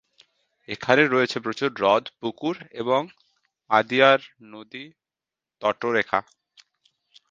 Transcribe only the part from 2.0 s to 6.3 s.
পুকুর এবং আদিয়ার নদীর তটরেখা।